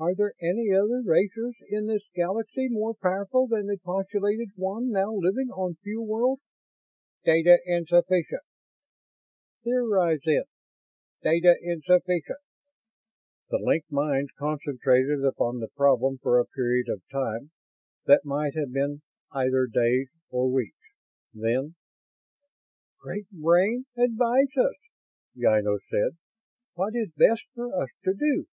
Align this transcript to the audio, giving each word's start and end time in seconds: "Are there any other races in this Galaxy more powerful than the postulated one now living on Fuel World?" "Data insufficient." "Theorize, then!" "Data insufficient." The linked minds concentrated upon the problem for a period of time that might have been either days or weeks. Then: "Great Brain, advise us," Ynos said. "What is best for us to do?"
"Are 0.00 0.14
there 0.14 0.32
any 0.40 0.72
other 0.72 1.02
races 1.04 1.56
in 1.68 1.88
this 1.88 2.04
Galaxy 2.14 2.68
more 2.68 2.94
powerful 2.94 3.48
than 3.48 3.66
the 3.66 3.78
postulated 3.82 4.50
one 4.54 4.90
now 4.92 5.12
living 5.12 5.50
on 5.50 5.74
Fuel 5.82 6.06
World?" 6.06 6.38
"Data 7.24 7.58
insufficient." 7.66 8.42
"Theorize, 9.64 10.20
then!" 10.24 10.44
"Data 11.22 11.56
insufficient." 11.60 12.38
The 13.50 13.58
linked 13.58 13.90
minds 13.90 14.30
concentrated 14.38 15.24
upon 15.24 15.58
the 15.58 15.66
problem 15.66 16.18
for 16.18 16.38
a 16.38 16.46
period 16.46 16.88
of 16.88 17.02
time 17.10 17.50
that 18.06 18.24
might 18.24 18.54
have 18.54 18.70
been 18.70 19.02
either 19.32 19.66
days 19.66 20.10
or 20.30 20.48
weeks. 20.48 20.78
Then: 21.34 21.74
"Great 23.00 23.28
Brain, 23.32 23.84
advise 23.96 24.56
us," 24.58 24.76
Ynos 25.36 25.80
said. 25.90 26.16
"What 26.74 26.94
is 26.94 27.10
best 27.16 27.42
for 27.52 27.76
us 27.82 27.88
to 28.04 28.14
do?" 28.14 28.46